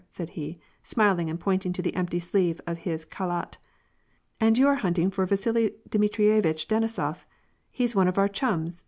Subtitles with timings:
[0.09, 3.59] "said he, smiling, and pointing to the empty sleeve of his khalat."
[4.41, 7.27] And you're hunting for Vasili Dmitrievitch Denisof.
[7.69, 8.79] He's one of our chums